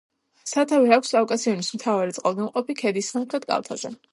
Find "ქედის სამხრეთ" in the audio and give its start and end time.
2.83-3.47